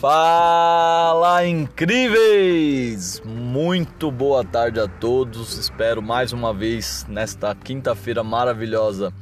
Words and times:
Fala 0.00 1.44
incríveis! 1.44 3.20
Muito 3.24 4.12
boa 4.12 4.44
tarde 4.44 4.78
a 4.78 4.86
todos. 4.86 5.58
Espero 5.58 6.00
mais 6.00 6.32
uma 6.32 6.54
vez 6.54 7.04
nesta 7.08 7.52
quinta-feira 7.52 8.22
maravilhosa 8.22 9.12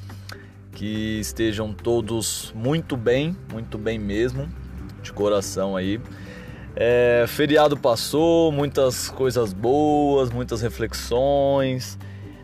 que 0.73 1.19
estejam 1.19 1.73
todos 1.73 2.53
muito 2.55 2.95
bem, 2.95 3.35
muito 3.51 3.79
bem 3.79 3.99
mesmo, 3.99 4.51
de 5.03 5.15
coração 5.15 5.79
aí. 5.79 5.99
É, 6.75 7.25
feriado 7.27 7.75
passou, 7.75 8.53
muitas 8.53 9.09
coisas 9.09 9.55
boas, 9.55 10.29
muitas 10.29 10.61
reflexões, 10.61 11.99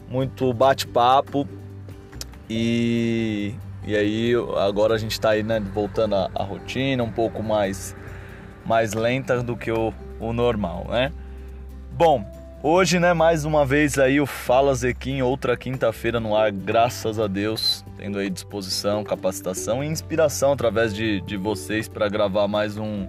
muito 0.08 0.50
bate-papo 0.54 1.46
e, 2.48 3.54
e 3.86 3.94
aí 3.94 4.32
agora 4.56 4.94
a 4.94 4.98
gente 4.98 5.12
está 5.12 5.32
aí 5.32 5.42
né, 5.42 5.60
voltando 5.60 6.14
à 6.14 6.42
rotina 6.42 7.04
um 7.04 7.12
pouco 7.12 7.42
mais 7.42 7.94
mais 8.64 8.92
lenta 8.92 9.42
do 9.42 9.56
que 9.56 9.70
o, 9.70 9.92
o 10.20 10.32
normal, 10.32 10.86
né? 10.88 11.12
Bom, 11.92 12.24
hoje, 12.62 12.98
né, 12.98 13.12
mais 13.12 13.44
uma 13.44 13.66
vez 13.66 13.98
aí 13.98 14.20
o 14.20 14.26
Fala 14.26 14.74
Zequim, 14.74 15.20
outra 15.22 15.56
quinta-feira 15.56 16.18
no 16.18 16.36
ar, 16.36 16.50
graças 16.50 17.18
a 17.18 17.26
Deus, 17.26 17.84
tendo 17.96 18.18
aí 18.18 18.30
disposição, 18.30 19.04
capacitação 19.04 19.84
e 19.84 19.86
inspiração 19.86 20.52
através 20.52 20.94
de, 20.94 21.20
de 21.20 21.36
vocês 21.36 21.88
para 21.88 22.08
gravar 22.08 22.48
mais 22.48 22.78
um, 22.78 23.06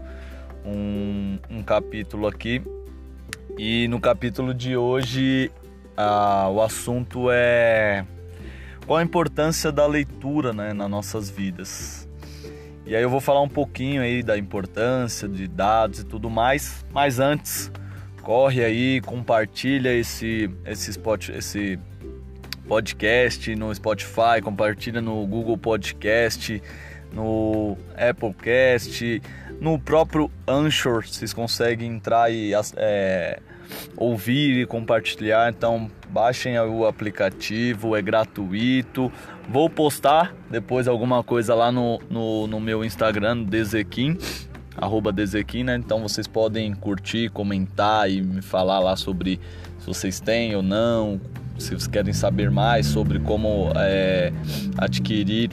um, 0.66 1.40
um, 1.50 1.64
capítulo 1.64 2.28
aqui. 2.28 2.62
E 3.58 3.88
no 3.88 4.00
capítulo 4.00 4.54
de 4.54 4.76
hoje, 4.76 5.52
ah, 5.96 6.50
o 6.52 6.62
assunto 6.62 7.30
é 7.32 8.06
qual 8.86 9.00
a 9.00 9.04
importância 9.04 9.72
da 9.72 9.86
leitura 9.86 10.52
né, 10.52 10.74
nas 10.74 10.90
nossas 10.90 11.30
vidas. 11.30 12.08
E 12.86 12.96
aí 12.96 13.02
eu 13.02 13.10
vou 13.10 13.22
falar 13.22 13.42
um 13.42 13.50
pouquinho 13.50 14.02
aí 14.02 14.22
da 14.22 14.38
importância 14.38 15.28
de 15.28 15.48
dados 15.48 16.00
e 16.00 16.06
tudo 16.06 16.30
mais, 16.30 16.86
mas 16.92 17.20
antes 17.20 17.72
corre 18.22 18.64
aí, 18.64 19.02
compartilha 19.02 19.94
esse 19.94 20.50
esse 20.66 20.92
spot, 20.92 21.30
esse 21.30 21.80
podcast 22.68 23.56
no 23.56 23.74
Spotify, 23.74 24.42
compartilha 24.42 25.02
no 25.02 25.26
Google 25.28 25.58
Podcast, 25.58 26.62
no 27.14 27.78
Applecast, 27.96 29.22
no 29.60 29.80
próprio 29.80 30.30
Anchor, 30.48 31.06
vocês 31.08 31.34
conseguem 31.34 31.90
entrar 31.92 32.32
e 32.32 32.52
é, 32.76 33.40
ouvir 33.96 34.62
e 34.62 34.66
compartilhar. 34.66 35.50
Então 35.50 35.90
baixem 36.10 36.60
o 36.60 36.86
aplicativo, 36.86 37.96
é 37.96 38.02
gratuito. 38.02 39.12
Vou 39.50 39.70
postar 39.70 40.36
depois 40.50 40.88
alguma 40.88 41.24
coisa 41.24 41.56
lá 41.56 41.72
no, 41.72 42.00
no, 42.10 42.48
no 42.48 42.60
meu 42.60 42.84
Instagram, 42.84 43.44
Dezequim, 43.44 44.18
arroba 44.78 45.12
Dezequim, 45.12 45.64
né? 45.64 45.76
Então 45.76 46.02
vocês 46.02 46.28
podem 46.28 46.74
curtir, 46.74 47.30
comentar 47.30 48.10
e 48.10 48.22
me 48.22 48.42
falar 48.42 48.80
lá 48.80 48.96
sobre 48.96 49.40
se 49.80 49.88
vocês 49.88 50.20
têm 50.20 50.56
ou 50.56 50.62
não, 50.62 51.20
se 51.58 51.70
vocês 51.70 51.88
querem 51.88 52.14
saber 52.14 52.50
mais 52.50 52.86
sobre 52.86 53.20
como 53.20 53.72
é, 53.76 54.32
adquirir 54.78 55.52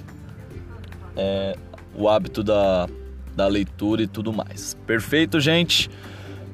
é, 1.16 1.56
o 1.94 2.08
hábito 2.08 2.44
da, 2.44 2.88
da 3.34 3.46
leitura 3.46 4.02
e 4.02 4.06
tudo 4.06 4.32
mais. 4.32 4.76
Perfeito, 4.86 5.40
gente? 5.40 5.90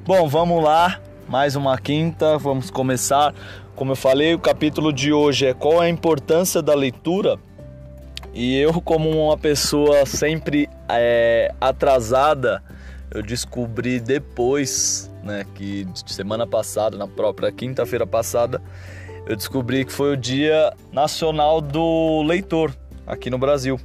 Bom, 0.05 0.27
vamos 0.27 0.63
lá 0.63 1.01
mais 1.27 1.55
uma 1.55 1.77
quinta, 1.77 2.37
vamos 2.37 2.69
começar. 2.71 3.33
Como 3.75 3.91
eu 3.91 3.95
falei, 3.95 4.33
o 4.33 4.39
capítulo 4.39 4.93
de 4.93 5.11
hoje 5.11 5.45
é 5.45 5.53
qual 5.53 5.81
a 5.81 5.89
importância 5.89 6.61
da 6.61 6.73
leitura. 6.73 7.37
E 8.33 8.55
eu, 8.57 8.81
como 8.81 9.09
uma 9.09 9.37
pessoa 9.37 10.05
sempre 10.05 10.69
é, 10.89 11.53
atrasada, 11.59 12.63
eu 13.11 13.21
descobri 13.21 13.99
depois, 13.99 15.11
né, 15.23 15.45
que 15.53 15.85
semana 16.05 16.47
passada, 16.47 16.97
na 16.97 17.07
própria 17.07 17.51
quinta-feira 17.51 18.07
passada, 18.07 18.61
eu 19.25 19.35
descobri 19.35 19.83
que 19.83 19.91
foi 19.91 20.13
o 20.13 20.17
Dia 20.17 20.73
Nacional 20.91 21.59
do 21.59 22.23
Leitor 22.23 22.73
aqui 23.05 23.29
no 23.29 23.37
Brasil. 23.37 23.79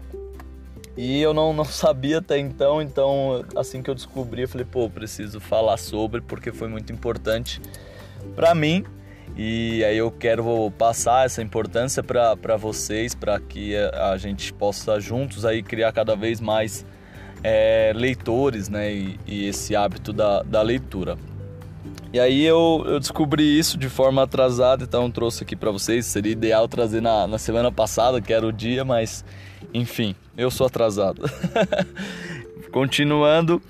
E 0.97 1.20
eu 1.20 1.32
não, 1.32 1.53
não 1.53 1.64
sabia 1.66 2.19
até 2.19 2.38
então, 2.38 2.82
então 2.82 3.44
assim 3.56 3.82
que 3.82 3.91
eu 3.91 3.94
descobri, 3.94 4.42
eu 4.42 4.48
falei, 4.48 4.66
pô, 4.70 4.88
preciso 4.88 5.41
falar 5.41 5.76
sobre 5.76 6.20
porque 6.20 6.53
foi 6.53 6.69
muito 6.69 6.92
importante 6.92 7.60
para 8.34 8.54
mim. 8.54 8.84
E 9.36 9.82
aí 9.84 9.97
eu 9.97 10.10
quero 10.10 10.70
passar 10.72 11.25
essa 11.25 11.41
importância 11.41 12.03
para 12.03 12.56
vocês, 12.56 13.14
para 13.14 13.41
que 13.41 13.75
a, 13.76 14.16
gente 14.19 14.53
possa 14.53 15.00
juntos 15.00 15.47
aí 15.47 15.62
criar 15.62 15.91
cada 15.92 16.14
vez 16.14 16.38
mais 16.38 16.84
é, 17.42 17.92
leitores, 17.94 18.69
né? 18.69 18.92
E, 18.92 19.19
e, 19.26 19.48
esse 19.48 19.74
hábito 19.74 20.12
da, 20.12 20.42
da 20.42 20.60
leitura. 20.60 21.16
E 22.12 22.20
aí 22.20 22.44
eu, 22.44 22.84
eu 22.86 23.00
descobri 23.00 23.58
isso 23.58 23.78
de 23.78 23.88
forma 23.88 24.22
atrasada, 24.22 24.84
então 24.84 25.10
trouxe 25.10 25.44
aqui 25.44 25.56
para 25.56 25.70
vocês. 25.70 26.04
Seria 26.04 26.32
ideal 26.32 26.68
trazer 26.68 27.00
na, 27.00 27.26
na 27.26 27.38
semana 27.38 27.72
passada, 27.72 28.20
que 28.20 28.32
era 28.32 28.46
o 28.46 28.52
dia, 28.52 28.84
mas 28.84 29.24
enfim, 29.72 30.14
eu 30.36 30.50
sou 30.50 30.66
atrasado. 30.66 31.22
Continuando. 32.70 33.62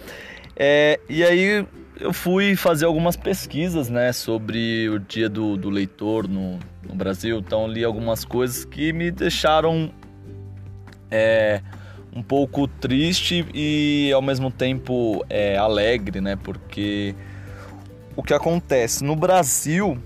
É, 0.57 0.99
e 1.09 1.23
aí 1.23 1.65
eu 2.01 2.13
fui 2.13 2.57
fazer 2.57 2.85
algumas 2.85 3.17
pesquisas 3.17 3.89
né, 3.89 4.13
sobre 4.13 4.89
o 4.89 4.99
dia 4.99 5.29
do, 5.29 5.57
do 5.57 5.71
leitor 5.71 6.27
no, 6.27 6.59
no 6.83 6.97
Brasil. 6.97 7.39
Então 7.39 7.69
li 7.69 7.85
algumas 7.85 8.25
coisas 8.25 8.65
que 8.65 8.93
me 8.93 9.13
deixaram 9.13 9.89
é, 11.13 11.61
um 12.13 12.23
pouco 12.23 12.67
triste 12.67 13.47
e 13.55 14.11
ao 14.13 14.21
mesmo 14.21 14.51
tempo 14.51 15.25
é, 15.31 15.57
alegre, 15.57 16.21
né? 16.21 16.37
Porque 16.37 17.15
o 18.17 18.23
que 18.23 18.35
acontece 18.35 19.05
no 19.05 19.17
Brasil 19.17 19.99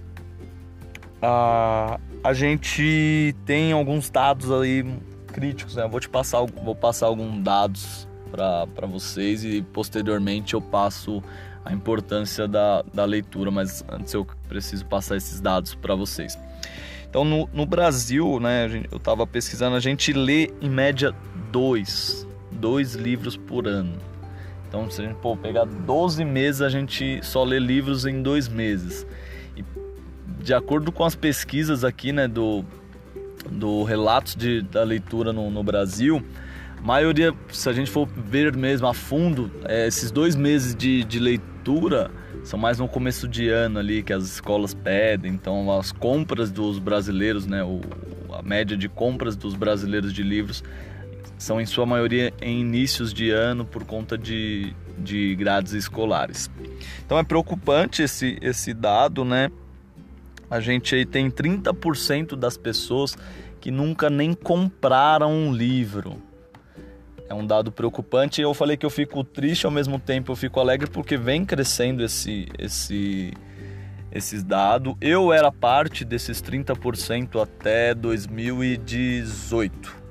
a, 1.20 1.98
a 2.22 2.32
gente 2.32 3.34
tem 3.44 3.72
alguns 3.72 4.10
dados 4.10 4.50
aí 4.52 4.84
críticos, 5.28 5.76
né? 5.76 5.84
Eu 5.84 5.88
vou 5.88 6.00
te 6.00 6.08
passar, 6.08 6.44
vou 6.44 6.74
passar 6.74 7.06
alguns 7.06 7.42
dados 7.42 8.08
para 8.30 8.86
vocês 8.86 9.44
e 9.44 9.62
posteriormente 9.62 10.54
eu 10.54 10.60
passo 10.60 11.22
a 11.64 11.72
importância 11.72 12.46
da, 12.46 12.82
da 12.94 13.04
leitura, 13.04 13.50
mas 13.50 13.84
antes 13.88 14.14
eu 14.14 14.26
preciso 14.48 14.84
passar 14.86 15.16
esses 15.16 15.40
dados 15.40 15.74
para 15.74 15.94
vocês. 15.94 16.38
Então, 17.08 17.24
no, 17.24 17.48
no 17.52 17.66
Brasil, 17.66 18.38
né, 18.40 18.66
eu 18.90 18.98
estava 18.98 19.26
pesquisando, 19.26 19.76
a 19.76 19.80
gente 19.80 20.12
lê 20.12 20.52
em 20.60 20.68
média 20.68 21.14
dois, 21.50 22.26
dois 22.52 22.94
livros 22.94 23.36
por 23.36 23.66
ano. 23.66 23.94
Então, 24.76 24.90
se 24.90 25.00
a 25.00 25.06
gente 25.06 25.16
pô, 25.16 25.34
pegar 25.34 25.64
12 25.64 26.22
meses, 26.22 26.60
a 26.60 26.68
gente 26.68 27.24
só 27.24 27.42
lê 27.42 27.58
livros 27.58 28.04
em 28.04 28.20
dois 28.20 28.46
meses. 28.46 29.06
E 29.56 29.64
de 30.42 30.52
acordo 30.52 30.92
com 30.92 31.02
as 31.02 31.14
pesquisas 31.14 31.82
aqui, 31.82 32.12
né, 32.12 32.28
do, 32.28 32.62
do 33.50 33.84
relatos 33.84 34.36
de, 34.36 34.60
da 34.60 34.84
leitura 34.84 35.32
no, 35.32 35.50
no 35.50 35.62
Brasil, 35.62 36.22
maioria, 36.82 37.32
se 37.48 37.70
a 37.70 37.72
gente 37.72 37.90
for 37.90 38.06
ver 38.06 38.54
mesmo 38.54 38.86
a 38.86 38.92
fundo, 38.92 39.50
é, 39.64 39.86
esses 39.86 40.10
dois 40.10 40.36
meses 40.36 40.74
de, 40.74 41.02
de 41.04 41.18
leitura 41.18 42.10
são 42.44 42.58
mais 42.58 42.78
no 42.78 42.86
começo 42.86 43.26
de 43.26 43.48
ano 43.48 43.78
ali 43.78 44.02
que 44.02 44.12
as 44.12 44.24
escolas 44.24 44.74
pedem, 44.74 45.32
então 45.32 45.72
as 45.72 45.90
compras 45.90 46.50
dos 46.50 46.78
brasileiros, 46.78 47.46
né, 47.46 47.64
o, 47.64 47.80
a 48.30 48.42
média 48.42 48.76
de 48.76 48.90
compras 48.90 49.36
dos 49.36 49.54
brasileiros 49.54 50.12
de 50.12 50.22
livros 50.22 50.62
são 51.38 51.60
em 51.60 51.66
sua 51.66 51.84
maioria 51.84 52.32
em 52.40 52.60
inícios 52.60 53.12
de 53.12 53.30
ano 53.30 53.64
por 53.64 53.84
conta 53.84 54.16
de, 54.16 54.74
de 54.98 55.34
grades 55.34 55.72
escolares. 55.72 56.50
Então 57.04 57.18
é 57.18 57.22
preocupante 57.22 58.02
esse, 58.02 58.38
esse 58.40 58.72
dado, 58.72 59.24
né? 59.24 59.50
A 60.50 60.60
gente 60.60 60.94
aí 60.94 61.04
tem 61.04 61.30
30% 61.30 62.36
das 62.36 62.56
pessoas 62.56 63.16
que 63.60 63.70
nunca 63.70 64.08
nem 64.08 64.32
compraram 64.32 65.32
um 65.32 65.52
livro. 65.52 66.22
É 67.28 67.34
um 67.34 67.44
dado 67.44 67.72
preocupante. 67.72 68.40
Eu 68.40 68.54
falei 68.54 68.76
que 68.76 68.86
eu 68.86 68.90
fico 68.90 69.24
triste 69.24 69.66
ao 69.66 69.72
mesmo 69.72 69.98
tempo 69.98 70.30
eu 70.30 70.36
fico 70.36 70.60
alegre 70.60 70.88
porque 70.88 71.16
vem 71.16 71.44
crescendo 71.44 72.04
esse 72.04 72.46
esse 72.56 73.34
esses 74.12 74.44
dados. 74.44 74.94
Eu 75.00 75.32
era 75.32 75.50
parte 75.50 76.04
desses 76.04 76.40
30% 76.40 77.42
até 77.42 77.92
2018. 77.92 80.05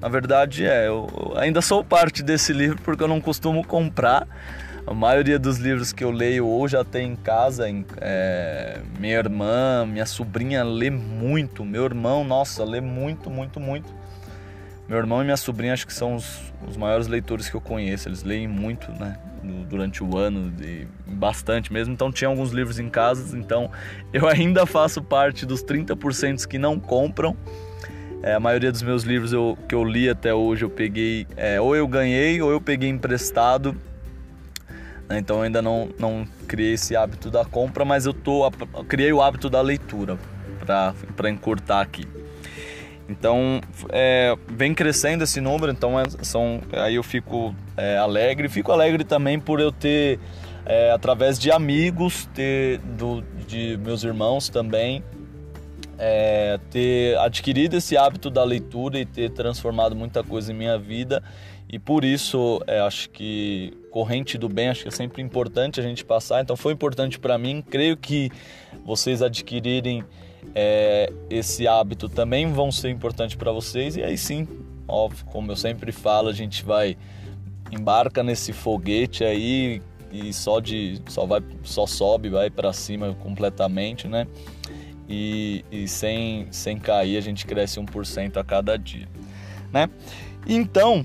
Na 0.00 0.08
verdade, 0.08 0.64
é, 0.64 0.86
eu 0.86 1.34
ainda 1.36 1.60
sou 1.60 1.82
parte 1.82 2.22
desse 2.22 2.52
livro 2.52 2.78
porque 2.84 3.02
eu 3.02 3.08
não 3.08 3.20
costumo 3.20 3.64
comprar 3.64 4.26
a 4.86 4.94
maioria 4.94 5.38
dos 5.38 5.58
livros 5.58 5.92
que 5.92 6.02
eu 6.02 6.10
leio 6.10 6.46
ou 6.46 6.66
já 6.66 6.84
tem 6.84 7.12
em 7.12 7.16
casa. 7.16 7.66
É, 8.00 8.78
minha 8.98 9.16
irmã, 9.16 9.84
minha 9.84 10.06
sobrinha 10.06 10.64
lê 10.64 10.88
muito. 10.88 11.64
Meu 11.64 11.84
irmão, 11.84 12.24
nossa, 12.24 12.64
lê 12.64 12.80
muito, 12.80 13.28
muito, 13.28 13.60
muito. 13.60 13.92
Meu 14.88 14.96
irmão 14.96 15.20
e 15.20 15.24
minha 15.24 15.36
sobrinha 15.36 15.74
acho 15.74 15.86
que 15.86 15.92
são 15.92 16.14
os, 16.14 16.40
os 16.66 16.76
maiores 16.76 17.06
leitores 17.06 17.50
que 17.50 17.54
eu 17.54 17.60
conheço. 17.60 18.08
Eles 18.08 18.22
leem 18.22 18.48
muito, 18.48 18.90
né? 18.92 19.18
Durante 19.68 20.02
o 20.02 20.16
ano, 20.16 20.52
e 20.62 20.86
bastante 21.06 21.72
mesmo. 21.72 21.92
Então 21.92 22.10
tinha 22.10 22.28
alguns 22.28 22.52
livros 22.52 22.78
em 22.78 22.88
casa. 22.88 23.36
Então 23.36 23.70
eu 24.12 24.26
ainda 24.26 24.64
faço 24.64 25.02
parte 25.02 25.44
dos 25.44 25.62
30% 25.62 26.46
que 26.46 26.56
não 26.56 26.80
compram. 26.80 27.36
É, 28.22 28.34
a 28.34 28.40
maioria 28.40 28.72
dos 28.72 28.82
meus 28.82 29.04
livros 29.04 29.32
eu, 29.32 29.56
que 29.68 29.74
eu 29.74 29.84
li 29.84 30.08
até 30.08 30.34
hoje 30.34 30.64
eu 30.64 30.70
peguei, 30.70 31.26
é, 31.36 31.60
ou 31.60 31.76
eu 31.76 31.86
ganhei 31.86 32.42
ou 32.42 32.50
eu 32.50 32.60
peguei 32.60 32.88
emprestado 32.88 33.76
Né? 35.08 35.18
Então 35.18 35.36
eu 35.36 35.42
ainda 35.42 35.62
não, 35.62 35.88
não 35.98 36.26
criei 36.46 36.74
esse 36.74 36.94
hábito 36.94 37.30
da 37.30 37.44
compra, 37.44 37.84
mas 37.84 38.06
eu 38.06 38.12
tô 38.12 38.50
criei 38.88 39.12
o 39.12 39.22
hábito 39.22 39.48
da 39.48 39.60
leitura 39.60 40.18
para 41.16 41.30
encurtar 41.30 41.80
aqui. 41.80 42.06
Então 43.08 43.60
é, 43.88 44.36
vem 44.48 44.74
crescendo 44.74 45.24
esse 45.24 45.40
número, 45.40 45.72
então 45.72 45.98
é, 45.98 46.04
são, 46.22 46.60
aí 46.72 46.96
eu 46.96 47.02
fico 47.02 47.54
é, 47.76 47.96
alegre, 47.96 48.48
fico 48.48 48.70
alegre 48.70 49.02
também 49.02 49.40
por 49.40 49.60
eu 49.60 49.72
ter 49.72 50.20
é, 50.66 50.90
através 50.90 51.38
de 51.38 51.50
amigos, 51.50 52.28
ter 52.34 52.78
do, 52.78 53.22
de 53.46 53.78
meus 53.82 54.04
irmãos 54.04 54.50
também, 54.50 55.02
é, 55.98 56.58
ter 56.70 57.18
adquirido 57.18 57.74
esse 57.74 57.96
hábito 57.96 58.30
da 58.30 58.44
leitura 58.44 58.98
e 59.00 59.04
ter 59.04 59.30
transformado 59.30 59.96
muita 59.96 60.22
coisa 60.22 60.52
em 60.52 60.56
minha 60.56 60.78
vida. 60.78 61.22
E 61.68 61.78
por 61.78 62.04
isso 62.04 62.62
é, 62.66 62.80
acho 62.80 63.10
que 63.10 63.76
corrente 63.90 64.38
do 64.38 64.48
bem 64.48 64.68
acho 64.68 64.82
que 64.82 64.88
é 64.88 64.92
sempre 64.92 65.20
importante 65.20 65.80
a 65.80 65.82
gente 65.82 66.04
passar. 66.04 66.40
Então 66.40 66.56
foi 66.56 66.72
importante 66.72 67.18
para 67.18 67.36
mim. 67.36 67.62
Creio 67.68 67.96
que 67.96 68.30
vocês 68.86 69.20
adquirirem 69.20 70.04
é, 70.54 71.12
esse 71.28 71.66
hábito 71.66 72.08
também 72.08 72.50
vão 72.50 72.72
ser 72.72 72.88
importante 72.88 73.36
para 73.36 73.52
vocês. 73.52 73.96
E 73.96 74.02
aí 74.02 74.16
sim 74.16 74.46
óbvio 74.88 75.26
como 75.26 75.52
eu 75.52 75.56
sempre 75.56 75.92
falo 75.92 76.28
a 76.28 76.32
gente 76.32 76.64
vai 76.64 76.96
embarca 77.70 78.22
nesse 78.22 78.54
foguete 78.54 79.22
aí 79.22 79.82
e 80.10 80.32
só 80.32 80.58
de 80.58 81.02
só 81.06 81.26
vai 81.26 81.42
só 81.62 81.86
sobe 81.86 82.30
vai 82.30 82.48
para 82.48 82.72
cima 82.72 83.14
completamente 83.22 84.08
né 84.08 84.26
e, 85.08 85.64
e 85.70 85.88
sem, 85.88 86.46
sem 86.50 86.78
cair 86.78 87.16
a 87.16 87.20
gente 87.20 87.46
cresce 87.46 87.80
1% 87.80 88.36
a 88.36 88.44
cada 88.44 88.76
dia, 88.76 89.08
né? 89.72 89.88
Então, 90.46 91.04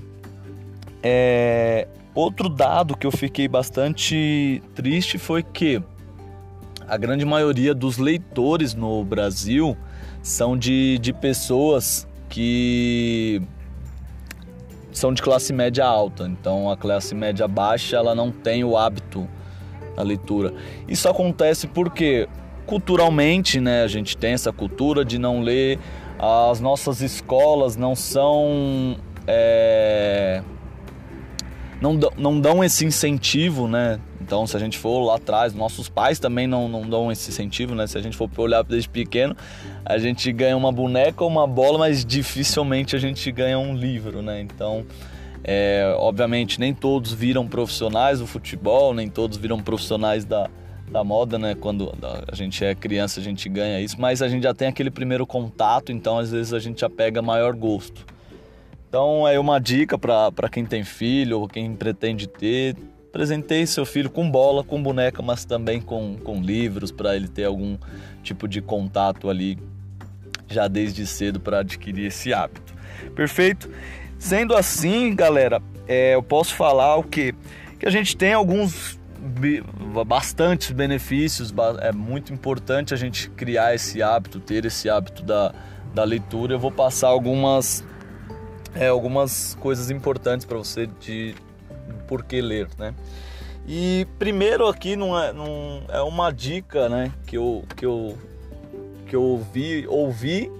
é, 1.02 1.88
outro 2.14 2.48
dado 2.48 2.96
que 2.96 3.06
eu 3.06 3.12
fiquei 3.12 3.48
bastante 3.48 4.62
triste 4.74 5.18
foi 5.18 5.42
que 5.42 5.82
a 6.86 6.96
grande 6.96 7.24
maioria 7.24 7.74
dos 7.74 7.98
leitores 7.98 8.74
no 8.74 9.04
Brasil 9.04 9.76
são 10.22 10.56
de, 10.56 10.98
de 10.98 11.12
pessoas 11.12 12.06
que 12.28 13.42
são 14.92 15.12
de 15.12 15.22
classe 15.22 15.52
média 15.52 15.84
alta. 15.84 16.26
Então 16.26 16.70
a 16.70 16.76
classe 16.76 17.14
média 17.14 17.48
baixa 17.48 17.96
ela 17.96 18.14
não 18.14 18.30
tem 18.30 18.64
o 18.64 18.76
hábito 18.76 19.28
da 19.96 20.02
leitura. 20.02 20.54
Isso 20.88 21.08
acontece 21.08 21.66
porque 21.66 22.28
culturalmente, 22.66 23.60
né, 23.60 23.82
a 23.82 23.88
gente 23.88 24.16
tem 24.16 24.32
essa 24.32 24.52
cultura 24.52 25.04
de 25.04 25.18
não 25.18 25.40
ler. 25.40 25.78
As 26.18 26.60
nossas 26.60 27.00
escolas 27.00 27.76
não 27.76 27.94
são. 27.94 28.96
É, 29.26 30.42
não, 31.80 31.98
não 32.16 32.40
dão 32.40 32.64
esse 32.64 32.84
incentivo, 32.84 33.68
né? 33.68 34.00
Então, 34.20 34.46
se 34.46 34.56
a 34.56 34.60
gente 34.60 34.78
for 34.78 35.04
lá 35.04 35.16
atrás, 35.16 35.52
nossos 35.52 35.88
pais 35.88 36.18
também 36.18 36.46
não, 36.46 36.66
não 36.66 36.88
dão 36.88 37.12
esse 37.12 37.28
incentivo, 37.28 37.74
né? 37.74 37.86
Se 37.86 37.98
a 37.98 38.00
gente 38.00 38.16
for 38.16 38.30
olhar 38.38 38.62
desde 38.62 38.88
pequeno, 38.88 39.36
a 39.84 39.98
gente 39.98 40.32
ganha 40.32 40.56
uma 40.56 40.72
boneca 40.72 41.22
ou 41.22 41.28
uma 41.28 41.46
bola, 41.46 41.78
mas 41.78 42.04
dificilmente 42.04 42.96
a 42.96 42.98
gente 42.98 43.30
ganha 43.30 43.58
um 43.58 43.76
livro, 43.76 44.22
né? 44.22 44.40
Então, 44.40 44.86
é, 45.42 45.94
obviamente, 45.98 46.58
nem 46.58 46.72
todos 46.72 47.12
viram 47.12 47.46
profissionais 47.46 48.18
do 48.20 48.26
futebol, 48.26 48.94
nem 48.94 49.08
todos 49.08 49.36
viram 49.36 49.60
profissionais 49.60 50.24
da, 50.24 50.48
da 50.90 51.02
moda, 51.02 51.38
né? 51.38 51.54
Quando 51.54 51.92
a 52.30 52.34
gente 52.34 52.64
é 52.64 52.74
criança, 52.74 53.20
a 53.20 53.22
gente 53.22 53.48
ganha 53.48 53.80
isso, 53.80 54.00
mas 54.00 54.22
a 54.22 54.28
gente 54.28 54.42
já 54.42 54.54
tem 54.54 54.68
aquele 54.68 54.90
primeiro 54.90 55.26
contato, 55.26 55.90
então 55.90 56.18
às 56.18 56.30
vezes 56.30 56.52
a 56.52 56.58
gente 56.58 56.80
já 56.80 56.90
pega 56.90 57.20
maior 57.20 57.54
gosto. 57.54 58.04
Então 58.88 59.26
é 59.26 59.38
uma 59.38 59.58
dica 59.58 59.98
para 59.98 60.48
quem 60.48 60.64
tem 60.64 60.84
filho 60.84 61.40
ou 61.40 61.48
quem 61.48 61.74
pretende 61.74 62.28
ter. 62.28 62.76
Presentei 63.10 63.66
seu 63.66 63.84
filho 63.84 64.10
com 64.10 64.30
bola, 64.30 64.64
com 64.64 64.82
boneca, 64.82 65.22
mas 65.22 65.44
também 65.44 65.80
com, 65.80 66.16
com 66.16 66.40
livros 66.40 66.90
para 66.90 67.16
ele 67.16 67.28
ter 67.28 67.44
algum 67.44 67.76
tipo 68.22 68.46
de 68.46 68.60
contato 68.60 69.28
ali 69.28 69.58
já 70.48 70.68
desde 70.68 71.06
cedo 71.06 71.40
para 71.40 71.60
adquirir 71.60 72.06
esse 72.06 72.32
hábito. 72.32 72.74
Perfeito? 73.14 73.70
Sendo 74.18 74.54
assim, 74.54 75.14
galera, 75.14 75.60
é, 75.86 76.14
eu 76.14 76.22
posso 76.22 76.54
falar 76.54 76.96
o 76.96 77.02
que? 77.02 77.34
Que 77.78 77.86
a 77.86 77.90
gente 77.90 78.16
tem 78.16 78.32
alguns 78.32 78.98
bastantes 80.06 80.70
benefícios. 80.70 81.52
É 81.80 81.92
muito 81.92 82.32
importante 82.32 82.92
a 82.92 82.96
gente 82.96 83.30
criar 83.30 83.74
esse 83.74 84.02
hábito, 84.02 84.38
ter 84.38 84.64
esse 84.64 84.90
hábito 84.90 85.22
da, 85.22 85.54
da 85.94 86.04
leitura. 86.04 86.54
Eu 86.54 86.58
vou 86.58 86.70
passar 86.70 87.08
algumas, 87.08 87.84
é, 88.74 88.88
algumas 88.88 89.54
coisas 89.60 89.90
importantes 89.90 90.44
para 90.44 90.58
você 90.58 90.86
de 90.86 91.34
por 92.06 92.24
que 92.24 92.40
ler, 92.40 92.68
né? 92.78 92.94
E 93.66 94.06
primeiro 94.18 94.68
aqui 94.68 94.94
não 94.94 95.18
é, 95.18 95.32
não 95.32 95.82
é 95.88 96.00
uma 96.02 96.30
dica, 96.30 96.88
né, 96.88 97.10
que 97.26 97.36
eu 97.36 97.64
que 97.74 97.86
eu 97.86 98.18
que 99.06 99.16
eu 99.16 99.22
ouvi, 99.22 99.86
ouvi 99.88 100.52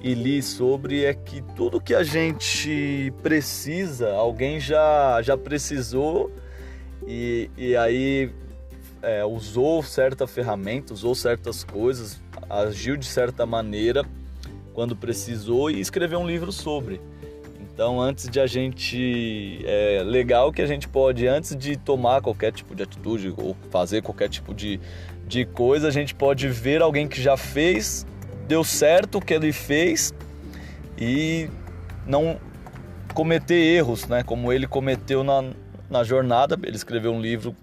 e 0.00 0.14
li 0.14 0.42
sobre 0.42 1.04
é 1.04 1.12
que 1.12 1.42
tudo 1.54 1.80
que 1.80 1.94
a 1.94 2.02
gente 2.02 3.12
precisa, 3.22 4.14
alguém 4.14 4.58
já 4.58 5.20
já 5.22 5.36
precisou 5.36 6.32
e, 7.06 7.50
e 7.56 7.76
aí 7.76 8.30
é, 9.02 9.24
usou 9.24 9.82
certa 9.82 10.26
ferramenta, 10.26 10.94
usou 10.94 11.14
certas 11.14 11.64
coisas, 11.64 12.20
agiu 12.48 12.96
de 12.96 13.06
certa 13.06 13.44
maneira 13.44 14.04
quando 14.72 14.94
precisou 14.94 15.70
e 15.70 15.80
escreveu 15.80 16.18
um 16.18 16.26
livro 16.26 16.52
sobre. 16.52 17.00
Então, 17.60 18.00
antes 18.00 18.28
de 18.28 18.40
a 18.40 18.46
gente. 18.46 19.62
É 19.66 20.02
legal 20.02 20.50
que 20.50 20.62
a 20.62 20.66
gente 20.66 20.88
pode, 20.88 21.26
antes 21.26 21.54
de 21.54 21.76
tomar 21.76 22.22
qualquer 22.22 22.50
tipo 22.50 22.74
de 22.74 22.82
atitude 22.82 23.34
ou 23.36 23.54
fazer 23.70 24.00
qualquer 24.00 24.30
tipo 24.30 24.54
de, 24.54 24.80
de 25.26 25.44
coisa, 25.44 25.88
a 25.88 25.90
gente 25.90 26.14
pode 26.14 26.48
ver 26.48 26.80
alguém 26.80 27.06
que 27.06 27.20
já 27.20 27.36
fez, 27.36 28.06
deu 28.48 28.64
certo 28.64 29.18
o 29.18 29.20
que 29.20 29.34
ele 29.34 29.52
fez 29.52 30.14
e 30.96 31.50
não 32.06 32.40
cometer 33.12 33.56
erros, 33.56 34.06
né? 34.06 34.22
Como 34.22 34.50
ele 34.50 34.66
cometeu 34.66 35.22
na, 35.22 35.44
na 35.90 36.04
jornada. 36.04 36.58
Ele 36.62 36.76
escreveu 36.76 37.12
um 37.12 37.20
livro 37.20 37.54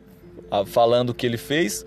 ah, 0.51 0.65
falando 0.65 1.09
o 1.09 1.13
que 1.13 1.25
ele 1.25 1.37
fez, 1.37 1.85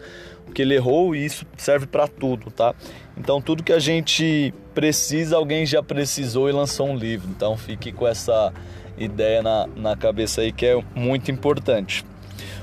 o 0.49 0.53
que 0.53 0.63
ele 0.63 0.75
errou 0.75 1.15
e 1.15 1.25
isso 1.25 1.47
serve 1.57 1.87
para 1.87 2.07
tudo, 2.09 2.51
tá? 2.51 2.75
Então 3.17 3.41
tudo 3.41 3.63
que 3.63 3.73
a 3.73 3.79
gente 3.79 4.53
precisa, 4.75 5.37
alguém 5.37 5.65
já 5.65 5.83
precisou 5.83 6.49
e 6.49 6.53
lançou 6.53 6.89
um 6.89 6.97
livro. 6.97 7.29
Então 7.31 7.57
fique 7.57 7.93
com 7.93 8.07
essa 8.07 8.53
ideia 8.99 9.43
na, 9.43 9.67
na 9.77 9.97
cabeça 9.97 10.41
aí 10.41 10.53
que 10.53 10.67
é 10.67 10.83
muito 10.95 11.31
importante. 11.31 12.05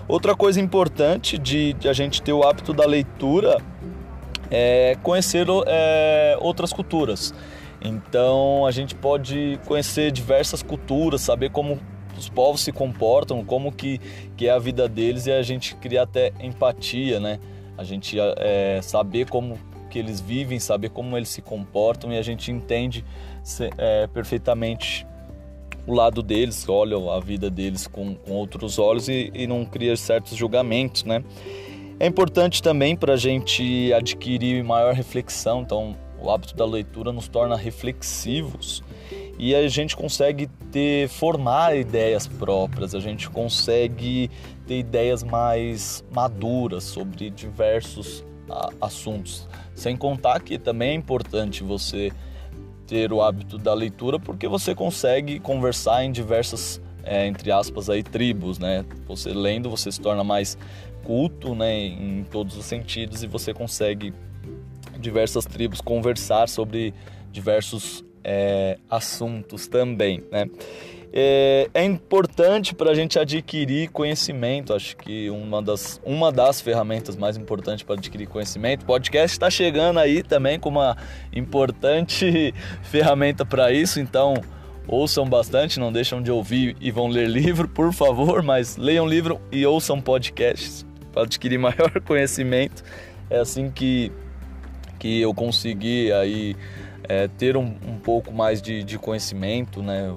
Outra 0.08 0.36
coisa 0.36 0.60
importante 0.60 1.38
de, 1.38 1.74
de 1.74 1.88
a 1.88 1.94
gente 1.94 2.22
ter 2.22 2.34
o 2.34 2.44
hábito 2.44 2.74
da 2.74 2.86
leitura 2.86 3.58
é 4.51 4.98
conhecer 5.01 5.48
é, 5.65 6.38
outras 6.39 6.74
culturas. 6.74 7.34
Então 7.82 8.65
a 8.65 8.72
gente 8.72 8.94
pode 8.96 9.60
conhecer 9.65 10.12
diversas 10.12 10.62
culturas, 10.62 11.22
saber 11.22 11.50
como 11.50 11.80
os 12.17 12.29
povos 12.29 12.62
se 12.62 12.72
comportam, 12.72 13.43
como 13.43 13.72
que, 13.72 14.00
que 14.38 14.48
é 14.48 14.51
a 14.51 14.60
vida 14.60 14.88
deles 14.88 15.25
e 15.25 15.32
a 15.32 15.41
gente 15.41 15.75
cria 15.75 16.03
até 16.03 16.32
empatia, 16.39 17.20
né? 17.20 17.39
A 17.77 17.84
gente 17.84 18.17
é, 18.20 18.79
saber 18.82 19.29
como 19.29 19.58
que 19.89 20.00
eles 20.00 20.20
vivem, 20.20 20.60
saber 20.60 20.89
como 20.89 21.15
eles 21.17 21.29
se 21.29 21.41
comportam 21.41 22.12
e 22.12 22.17
a 22.17 22.22
gente 22.22 22.51
entende 22.51 23.03
é, 23.77 24.08
perfeitamente 24.08 25.05
o 25.86 25.93
lado 25.93 26.24
deles, 26.24 26.67
olha 26.67 26.98
a 27.12 27.20
vida 27.20 27.50
deles 27.50 27.88
com, 27.88 28.15
com 28.15 28.32
outros 28.32 28.79
olhos 28.79 29.10
e, 29.10 29.32
e 29.34 29.46
não 29.46 29.65
cria 29.65 29.96
certos 29.98 30.38
julgamentos, 30.38 31.03
né? 31.03 31.24
É 32.00 32.08
importante 32.08 32.62
também 32.62 32.96
para 32.96 33.13
a 33.13 33.17
gente 33.17 33.93
adquirir 33.93 34.63
maior 34.63 34.93
reflexão, 34.93 35.62
então 35.62 35.96
o 36.22 36.29
hábito 36.32 36.55
da 36.55 36.65
leitura 36.65 37.12
nos 37.12 37.27
torna 37.27 37.55
reflexivos 37.55 38.82
e 39.38 39.56
a 39.56 39.68
gente 39.68 39.96
consegue 39.96 40.48
ter 40.72 41.08
formar 41.10 41.75
ideias 41.75 42.28
próprias, 42.28 42.94
a 42.94 43.00
gente 43.00 43.30
consegue 43.30 44.30
ter 44.68 44.80
ideias 44.80 45.24
mais 45.24 46.04
maduras 46.13 46.84
sobre 46.84 47.30
diversos 47.30 48.24
assuntos. 48.80 49.48
Sem 49.74 49.98
contar 49.98 50.40
que 50.42 50.58
também 50.60 50.92
é 50.92 50.94
importante 50.94 51.63
você 51.63 52.12
ter 52.86 53.12
o 53.12 53.22
hábito 53.22 53.58
da 53.58 53.74
leitura 53.74 54.20
porque 54.20 54.48
você 54.48 54.75
consegue 54.75 55.40
conversar 55.40 56.04
em 56.04 56.12
diversas 56.12 56.82
é, 57.04 57.28
entre 57.28 57.52
aspas 57.52 57.90
aí 57.90 58.02
tribos, 58.02 58.60
né? 58.60 58.86
Você 59.08 59.34
lendo 59.34 59.70
você 59.70 59.92
se 59.92 60.00
torna 60.00 60.24
mais 60.24 60.58
culto, 61.04 61.54
né, 61.54 61.75
em 61.86 62.24
todos 62.24 62.56
os 62.56 62.66
sentidos 62.66 63.24
e 63.24 63.28
você 63.28 63.54
consegue 63.54 64.13
diversas 64.98 65.44
tribos 65.46 65.82
conversar 65.82 66.48
sobre 66.48 66.94
diversos 67.30 68.06
é, 68.24 68.77
assuntos 68.89 69.68
também, 69.68 70.24
né? 70.32 70.48
É, 71.15 71.70
é 71.75 71.84
importante 71.84 72.74
para 72.74 72.89
a 72.89 72.96
gente 72.96 73.20
adquirir 73.20 73.89
conhecimento. 73.89 74.74
Acho 74.74 74.98
que 74.98 75.30
uma 75.30 75.62
das, 75.62 76.01
uma 76.03 76.32
das 76.32 76.60
ferramentas 76.60 77.15
mais 77.15 77.38
importantes 77.38 77.84
para 77.84 77.94
adquirir 77.94 78.27
conhecimento. 78.27 78.82
O 78.82 78.86
podcast 78.88 79.36
está 79.36 79.48
chegando 79.48 80.00
aí 80.00 80.24
também 80.24 80.60
com 80.60 80.70
uma 80.70 80.98
importante 81.32 82.51
ferramenta 82.82 83.46
para 83.46 83.72
isso. 83.72 84.00
Então, 84.00 84.34
ouçam 84.88 85.24
bastante, 85.30 85.80
não 85.80 85.92
deixam 85.92 86.20
de 86.20 86.32
ouvir 86.32 86.75
e 86.82 86.89
vão 86.89 87.08
ler 87.08 87.30
livro, 87.30 87.68
por 87.68 87.94
favor, 87.94 88.42
mas 88.42 88.75
leiam 88.75 89.08
livro 89.08 89.39
e 89.51 89.63
ouçam 89.68 90.01
podcasts 90.01 90.84
para 91.12 91.22
adquirir 91.24 91.58
maior 91.60 91.92
conhecimento. 92.06 92.84
É 93.30 93.38
assim 93.38 93.70
que, 93.70 94.12
que 94.98 95.22
eu 95.22 95.32
consegui 95.32 96.12
aí 96.12 96.56
é, 97.07 97.27
ter 97.27 97.57
um, 97.57 97.75
um, 97.88 97.98
pouco 98.01 98.31
mais 98.31 98.62
de, 98.62 98.83
de, 98.83 98.98
conhecimento, 98.98 99.81
né? 99.81 100.13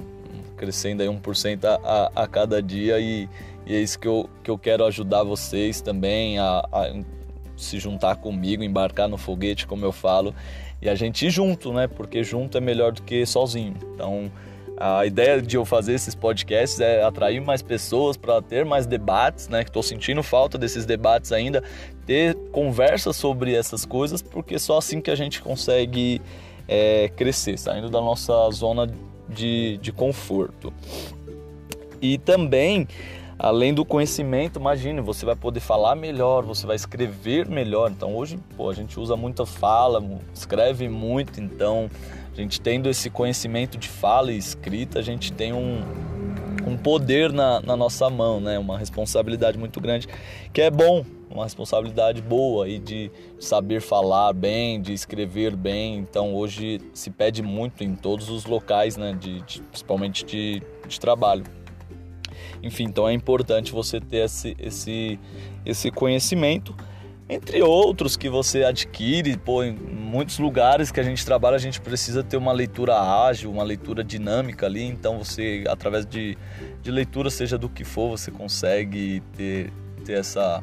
Crescendo 0.56 1.02
aí 1.02 1.08
1% 1.08 1.64
a, 1.64 1.80
a, 1.84 2.22
a 2.22 2.26
cada 2.26 2.62
dia 2.62 2.98
e, 2.98 3.28
e, 3.66 3.74
é 3.74 3.80
isso 3.80 3.98
que 3.98 4.08
eu, 4.08 4.28
que 4.42 4.50
eu 4.50 4.56
quero 4.56 4.84
ajudar 4.86 5.22
vocês 5.22 5.80
também 5.80 6.38
a, 6.38 6.66
a 6.72 6.94
se 7.56 7.78
juntar 7.78 8.16
comigo, 8.16 8.62
embarcar 8.62 9.08
no 9.08 9.16
foguete, 9.16 9.66
como 9.66 9.84
eu 9.84 9.92
falo, 9.92 10.34
e 10.80 10.88
a 10.88 10.94
gente 10.94 11.26
ir 11.26 11.30
junto, 11.30 11.72
né? 11.72 11.86
Porque 11.86 12.22
junto 12.22 12.58
é 12.58 12.60
melhor 12.60 12.92
do 12.92 13.02
que 13.02 13.24
sozinho. 13.24 13.74
Então, 13.94 14.30
a 14.78 15.06
ideia 15.06 15.40
de 15.40 15.56
eu 15.56 15.64
fazer 15.64 15.94
esses 15.94 16.14
podcasts 16.14 16.78
é 16.80 17.02
atrair 17.02 17.40
mais 17.40 17.62
pessoas 17.62 18.16
para 18.16 18.42
ter 18.42 18.64
mais 18.64 18.86
debates, 18.86 19.48
né? 19.48 19.62
Estou 19.62 19.82
sentindo 19.82 20.22
falta 20.22 20.58
desses 20.58 20.84
debates 20.84 21.32
ainda, 21.32 21.64
ter 22.04 22.34
conversas 22.52 23.16
sobre 23.16 23.54
essas 23.54 23.86
coisas, 23.86 24.20
porque 24.20 24.58
só 24.58 24.76
assim 24.76 25.00
que 25.00 25.10
a 25.10 25.14
gente 25.14 25.40
consegue 25.40 26.20
é, 26.68 27.10
crescer, 27.16 27.58
saindo 27.58 27.88
da 27.88 28.00
nossa 28.00 28.50
zona 28.50 28.88
de, 29.28 29.78
de 29.78 29.92
conforto. 29.92 30.72
E 32.00 32.18
também 32.18 32.86
além 33.38 33.74
do 33.74 33.84
conhecimento, 33.84 34.58
imagine, 34.58 35.00
você 35.00 35.26
vai 35.26 35.36
poder 35.36 35.60
falar 35.60 35.94
melhor, 35.94 36.42
você 36.44 36.66
vai 36.66 36.76
escrever 36.76 37.46
melhor. 37.48 37.90
Então 37.90 38.14
hoje, 38.14 38.38
pô, 38.56 38.70
a 38.70 38.74
gente 38.74 38.98
usa 38.98 39.16
muita 39.16 39.44
fala, 39.44 40.02
escreve 40.32 40.88
muito, 40.88 41.40
então 41.40 41.90
a 42.32 42.36
gente 42.36 42.60
tendo 42.60 42.88
esse 42.88 43.10
conhecimento 43.10 43.76
de 43.78 43.88
fala 43.88 44.32
e 44.32 44.38
escrita, 44.38 44.98
a 44.98 45.02
gente 45.02 45.32
tem 45.32 45.52
um, 45.52 45.82
um 46.66 46.76
poder 46.76 47.32
na, 47.32 47.60
na 47.60 47.76
nossa 47.76 48.10
mão, 48.10 48.40
né? 48.40 48.58
Uma 48.58 48.76
responsabilidade 48.76 49.56
muito 49.56 49.80
grande, 49.80 50.08
que 50.52 50.60
é 50.60 50.70
bom, 50.70 51.04
uma 51.30 51.44
responsabilidade 51.44 52.20
boa 52.20 52.68
e 52.68 52.78
de 52.78 53.10
saber 53.38 53.80
falar 53.80 54.32
bem, 54.32 54.80
de 54.80 54.92
escrever 54.92 55.54
bem. 55.54 55.98
Então 55.98 56.34
hoje 56.34 56.80
se 56.92 57.10
pede 57.10 57.42
muito 57.42 57.84
em 57.84 57.94
todos 57.94 58.28
os 58.28 58.44
locais, 58.44 58.96
né? 58.96 59.16
De, 59.18 59.40
de 59.42 59.62
principalmente 59.62 60.24
de, 60.24 60.60
de 60.88 60.98
trabalho. 60.98 61.44
Enfim, 62.62 62.84
então 62.84 63.08
é 63.08 63.12
importante 63.12 63.70
você 63.70 64.00
ter 64.00 64.24
esse, 64.24 64.56
esse, 64.58 65.20
esse 65.64 65.90
conhecimento, 65.90 66.74
entre 67.28 67.62
outros 67.62 68.16
que 68.16 68.28
você 68.28 68.64
adquire. 68.64 69.36
Pô, 69.36 69.62
em 69.62 69.72
muitos 69.72 70.38
lugares 70.38 70.90
que 70.90 71.00
a 71.00 71.02
gente 71.02 71.24
trabalha, 71.24 71.56
a 71.56 71.60
gente 71.60 71.80
precisa 71.80 72.22
ter 72.22 72.36
uma 72.36 72.52
leitura 72.52 72.96
ágil, 73.26 73.50
uma 73.50 73.64
leitura 73.64 74.04
dinâmica 74.04 74.66
ali. 74.66 74.84
Então, 74.84 75.18
você, 75.18 75.64
através 75.68 76.06
de, 76.06 76.36
de 76.82 76.90
leitura, 76.90 77.30
seja 77.30 77.58
do 77.58 77.68
que 77.68 77.84
for, 77.84 78.16
você 78.16 78.30
consegue 78.30 79.22
ter, 79.36 79.72
ter 80.04 80.18
essa, 80.18 80.62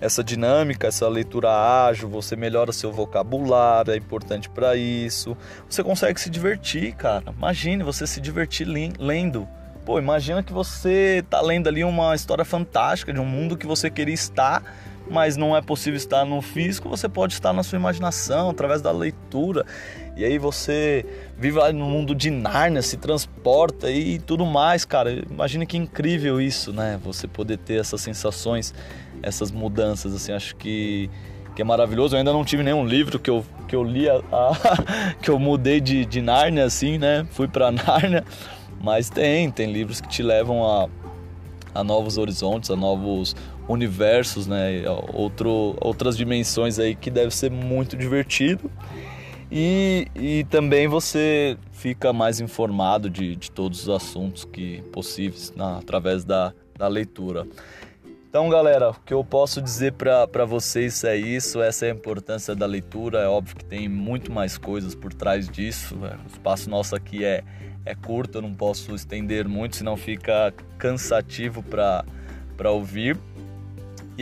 essa 0.00 0.24
dinâmica, 0.24 0.88
essa 0.88 1.06
leitura 1.08 1.50
ágil, 1.86 2.08
você 2.08 2.34
melhora 2.34 2.72
seu 2.72 2.90
vocabulário, 2.90 3.92
é 3.92 3.96
importante 3.96 4.48
para 4.48 4.74
isso. 4.76 5.36
Você 5.68 5.84
consegue 5.84 6.20
se 6.20 6.30
divertir, 6.30 6.94
cara. 6.94 7.32
Imagine 7.36 7.84
você 7.84 8.06
se 8.06 8.20
divertir 8.20 8.66
lendo. 8.98 9.46
Pô, 9.84 9.98
imagina 9.98 10.42
que 10.42 10.52
você 10.52 11.24
tá 11.28 11.40
lendo 11.40 11.68
ali 11.68 11.82
uma 11.82 12.14
história 12.14 12.44
fantástica 12.44 13.12
de 13.12 13.20
um 13.20 13.24
mundo 13.24 13.56
que 13.56 13.66
você 13.66 13.90
queria 13.90 14.14
estar, 14.14 14.62
mas 15.10 15.36
não 15.36 15.56
é 15.56 15.60
possível 15.60 15.96
estar 15.96 16.24
no 16.24 16.40
físico, 16.40 16.88
você 16.88 17.08
pode 17.08 17.34
estar 17.34 17.52
na 17.52 17.62
sua 17.62 17.76
imaginação, 17.76 18.50
através 18.50 18.80
da 18.80 18.90
leitura. 18.90 19.66
E 20.16 20.24
aí 20.24 20.38
você 20.38 21.04
vive 21.38 21.58
lá 21.58 21.72
no 21.72 21.86
mundo 21.86 22.14
de 22.14 22.30
Nárnia, 22.30 22.82
se 22.82 22.96
transporta 22.96 23.90
e 23.90 24.18
tudo 24.18 24.44
mais, 24.44 24.84
cara. 24.84 25.12
Imagina 25.30 25.64
que 25.64 25.76
incrível 25.76 26.40
isso, 26.40 26.72
né? 26.72 27.00
Você 27.04 27.26
poder 27.26 27.58
ter 27.58 27.80
essas 27.80 28.00
sensações, 28.00 28.74
essas 29.22 29.50
mudanças, 29.50 30.14
assim, 30.14 30.32
acho 30.32 30.54
que 30.56 31.10
que 31.54 31.62
é 31.62 31.64
maravilhoso. 31.64 32.14
Eu 32.14 32.18
ainda 32.18 32.32
não 32.32 32.44
tive 32.44 32.62
nenhum 32.62 32.84
livro 32.84 33.18
que 33.18 33.30
eu, 33.30 33.44
que 33.68 33.76
eu 33.76 33.82
li, 33.82 34.08
a, 34.08 34.20
a, 34.32 35.14
que 35.20 35.30
eu 35.30 35.38
mudei 35.38 35.80
de, 35.80 36.04
de 36.04 36.22
Nárnia, 36.22 36.64
assim, 36.64 36.98
né? 36.98 37.26
Fui 37.30 37.48
para 37.48 37.70
Nárnia. 37.72 38.24
Mas 38.80 39.08
tem, 39.08 39.50
tem 39.50 39.70
livros 39.70 40.00
que 40.00 40.08
te 40.08 40.22
levam 40.22 40.64
a, 40.64 40.88
a 41.74 41.84
novos 41.84 42.18
horizontes, 42.18 42.70
a 42.70 42.76
novos 42.76 43.36
universos, 43.72 44.46
né? 44.46 44.82
Outro, 45.12 45.76
outras 45.80 46.16
dimensões 46.16 46.78
aí 46.78 46.94
que 46.94 47.10
deve 47.10 47.34
ser 47.34 47.50
muito 47.50 47.96
divertido. 47.96 48.70
E, 49.50 50.06
e 50.14 50.44
também 50.44 50.88
você 50.88 51.58
fica 51.72 52.12
mais 52.12 52.40
informado 52.40 53.10
de, 53.10 53.36
de 53.36 53.50
todos 53.50 53.82
os 53.82 53.88
assuntos 53.88 54.44
que 54.44 54.80
possíveis 54.92 55.52
na, 55.54 55.78
através 55.78 56.24
da, 56.24 56.54
da 56.78 56.88
leitura. 56.88 57.46
Então, 58.32 58.48
galera, 58.48 58.92
o 58.92 58.94
que 58.94 59.12
eu 59.12 59.22
posso 59.22 59.60
dizer 59.60 59.92
para 59.92 60.46
vocês 60.46 61.04
é 61.04 61.14
isso, 61.14 61.60
essa 61.60 61.84
é 61.84 61.90
a 61.90 61.94
importância 61.94 62.54
da 62.54 62.64
leitura. 62.64 63.18
É 63.18 63.26
óbvio 63.28 63.54
que 63.56 63.64
tem 63.66 63.90
muito 63.90 64.32
mais 64.32 64.56
coisas 64.56 64.94
por 64.94 65.12
trás 65.12 65.46
disso. 65.50 65.96
Né? 65.96 66.16
O 66.24 66.32
espaço 66.32 66.70
nosso 66.70 66.96
aqui 66.96 67.26
é, 67.26 67.44
é 67.84 67.94
curto, 67.94 68.38
eu 68.38 68.42
não 68.42 68.54
posso 68.54 68.94
estender 68.94 69.46
muito, 69.46 69.76
senão 69.76 69.98
fica 69.98 70.50
cansativo 70.78 71.62
para 71.62 72.70
ouvir. 72.70 73.18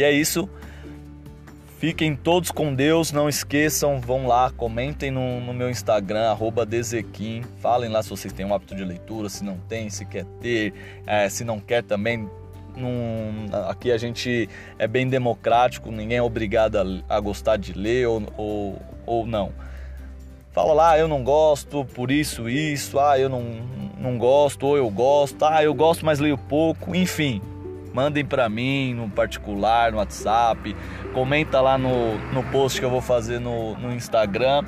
E 0.00 0.02
é 0.02 0.11
isso. 0.11 0.49
Fiquem 1.78 2.16
todos 2.16 2.50
com 2.50 2.75
Deus, 2.75 3.12
não 3.12 3.28
esqueçam, 3.28 4.00
vão 4.00 4.26
lá, 4.26 4.50
comentem 4.50 5.11
no, 5.11 5.42
no 5.42 5.52
meu 5.52 5.69
Instagram, 5.69 6.30
arroba 6.30 6.64
Dezequim, 6.64 7.42
falem 7.61 7.90
lá 7.90 8.02
se 8.02 8.09
vocês 8.09 8.33
têm 8.33 8.47
um 8.47 8.54
hábito 8.54 8.75
de 8.75 8.83
leitura, 8.83 9.28
se 9.28 9.45
não 9.45 9.59
tem, 9.69 9.90
se 9.90 10.07
quer 10.07 10.25
ter, 10.40 10.73
é, 11.07 11.28
se 11.28 11.45
não 11.45 11.61
quer 11.61 11.83
também. 11.83 12.26
Num, 12.75 13.49
aqui 13.69 13.92
a 13.92 13.99
gente 13.99 14.49
é 14.78 14.87
bem 14.87 15.07
democrático, 15.07 15.90
ninguém 15.90 16.16
é 16.16 16.23
obrigado 16.23 16.76
a, 16.76 17.16
a 17.16 17.21
gostar 17.21 17.59
de 17.59 17.75
ler 17.75 18.09
ou, 18.09 18.23
ou, 18.38 18.83
ou 19.04 19.26
não 19.26 19.52
fala 20.52 20.73
lá, 20.73 20.90
ah, 20.92 20.99
eu 20.99 21.09
não 21.09 21.23
gosto 21.23 21.85
por 21.85 22.11
isso, 22.11 22.49
isso, 22.49 22.99
ah, 22.99 23.19
eu 23.19 23.28
não, 23.28 23.42
não 23.99 24.19
gosto, 24.19 24.66
ou 24.66 24.76
eu 24.76 24.90
gosto, 24.90 25.45
ah, 25.45 25.62
eu 25.62 25.75
gosto, 25.75 26.07
mas 26.07 26.19
leio 26.19 26.38
pouco, 26.38 26.95
enfim. 26.97 27.40
Mandem 27.92 28.25
para 28.25 28.49
mim 28.49 28.94
no 28.94 29.09
particular, 29.11 29.90
no 29.90 29.99
WhatsApp, 29.99 30.76
comenta 31.12 31.61
lá 31.61 31.76
no, 31.76 32.18
no 32.32 32.42
post 32.50 32.78
que 32.78 32.85
eu 32.85 32.90
vou 32.90 33.00
fazer 33.00 33.40
no, 33.40 33.76
no 33.76 33.92
Instagram. 33.92 34.64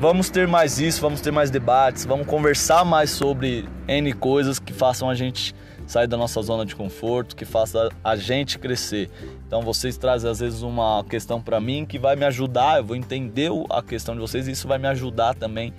Vamos 0.00 0.28
ter 0.28 0.48
mais 0.48 0.80
isso, 0.80 1.00
vamos 1.00 1.20
ter 1.20 1.30
mais 1.30 1.50
debates, 1.50 2.04
vamos 2.04 2.26
conversar 2.26 2.84
mais 2.84 3.10
sobre 3.10 3.68
N 3.86 4.12
coisas 4.12 4.58
que 4.58 4.72
façam 4.72 5.08
a 5.08 5.14
gente 5.14 5.54
sair 5.86 6.06
da 6.06 6.16
nossa 6.16 6.40
zona 6.42 6.64
de 6.64 6.74
conforto, 6.74 7.36
que 7.36 7.44
faça 7.44 7.90
a 8.02 8.16
gente 8.16 8.58
crescer. 8.58 9.10
Então 9.46 9.62
vocês 9.62 9.96
trazem 9.96 10.30
às 10.30 10.40
vezes 10.40 10.62
uma 10.62 11.04
questão 11.04 11.40
para 11.40 11.60
mim 11.60 11.84
que 11.84 11.98
vai 11.98 12.16
me 12.16 12.24
ajudar, 12.24 12.78
eu 12.78 12.84
vou 12.84 12.96
entender 12.96 13.50
a 13.70 13.82
questão 13.82 14.14
de 14.14 14.20
vocês 14.20 14.48
e 14.48 14.52
isso 14.52 14.66
vai 14.66 14.78
me 14.78 14.88
ajudar 14.88 15.34
também 15.34 15.72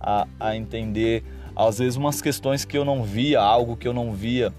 a, 0.00 0.26
a 0.40 0.56
entender 0.56 1.22
às 1.54 1.78
vezes 1.78 1.96
umas 1.96 2.22
questões 2.22 2.64
que 2.64 2.76
eu 2.76 2.84
não 2.84 3.04
via, 3.04 3.40
algo 3.40 3.76
que 3.76 3.86
eu 3.86 3.92
não 3.92 4.12
via 4.12 4.52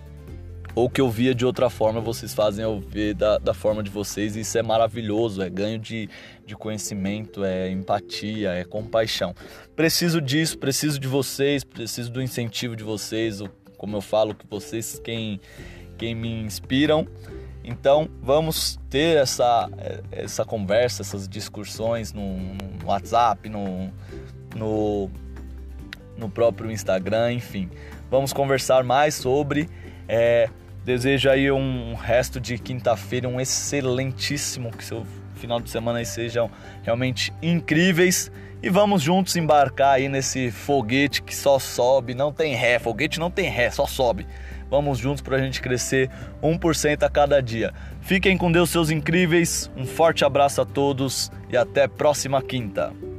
ou 0.74 0.90
que 0.90 1.01
eu 1.01 1.10
via 1.10 1.36
de 1.36 1.46
outra 1.46 1.70
forma, 1.70 2.00
vocês 2.00 2.34
fazem 2.34 2.63
eu 2.63 2.80
ver 2.80 3.13
da, 3.13 3.38
da 3.38 3.54
forma 3.54 3.84
de 3.84 3.90
vocês, 3.90 4.36
e 4.36 4.42
isso 4.42 4.58
é 4.58 4.63
maravilhoso, 4.63 5.42
é 5.42 5.50
ganho 5.50 5.78
de, 5.78 6.10
de 6.46 6.56
conhecimento, 6.56 7.44
é 7.44 7.70
empatia, 7.70 8.51
é 8.51 8.63
compaixão. 8.63 9.36
Preciso 9.75 10.22
disso, 10.22 10.58
preciso 10.58 11.00
de 11.00 11.08
vocês, 11.08 11.63
preciso 11.63 12.12
do 12.12 12.22
incentivo 12.22 12.75
de 12.75 12.84
vocês, 12.84 13.42
como 13.78 13.98
eu 13.98 14.01
falo, 14.01 14.34
que 14.34 14.46
vocês 14.48 15.00
quem, 15.04 15.42
quem 15.98 16.16
me 16.16 16.42
inspiram. 16.42 17.08
Então 17.63 18.10
vamos 18.22 18.80
ter 18.90 19.18
essa, 19.18 19.70
essa 20.12 20.44
conversa, 20.44 21.01
essas 21.01 21.28
discussões 21.28 22.12
no, 22.12 22.38
no 22.38 22.86
WhatsApp, 22.86 23.48
no, 23.50 23.92
no, 24.56 25.12
no 26.18 26.30
próprio 26.30 26.72
Instagram, 26.72 27.34
enfim. 27.34 27.70
Vamos 28.10 28.34
conversar 28.34 28.84
mais 28.84 29.16
sobre. 29.16 29.70
É, 30.08 30.50
desejo 30.83 31.29
aí 31.29 31.51
um 31.51 31.93
resto 31.93 32.39
de 32.39 32.57
quinta-feira, 32.57 33.27
um 33.27 33.39
excelentíssimo, 33.39 34.71
que 34.71 34.83
seu 34.83 35.05
final 35.35 35.59
de 35.59 35.69
semana 35.69 36.00
aí 36.00 36.05
sejam 36.05 36.50
realmente 36.83 37.33
incríveis. 37.41 38.31
E 38.63 38.69
vamos 38.69 39.01
juntos 39.01 39.35
embarcar 39.35 39.95
aí 39.95 40.07
nesse 40.07 40.51
foguete 40.51 41.23
que 41.23 41.35
só 41.35 41.57
sobe, 41.57 42.13
não 42.13 42.31
tem 42.31 42.53
ré. 42.53 42.77
Foguete 42.77 43.19
não 43.19 43.31
tem 43.31 43.50
ré, 43.50 43.71
só 43.71 43.88
sobe. 43.88 44.27
Vamos 44.69 45.00
juntos 45.00 45.21
para 45.21 45.38
a 45.38 45.41
gente 45.41 45.59
crescer 45.59 46.09
1% 46.43 47.03
a 47.03 47.09
cada 47.09 47.41
dia. 47.41 47.73
Fiquem 48.00 48.38
com 48.38 48.51
Deus, 48.51 48.69
seus 48.69 48.89
incríveis. 48.89 49.69
Um 49.75 49.85
forte 49.85 50.23
abraço 50.23 50.61
a 50.61 50.65
todos 50.65 51.31
e 51.50 51.57
até 51.57 51.88
próxima 51.88 52.41
quinta. 52.41 53.11